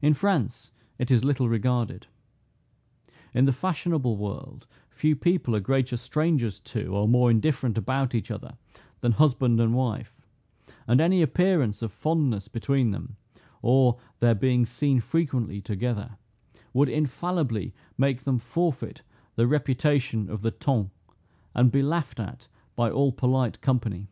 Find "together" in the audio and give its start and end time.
15.60-16.16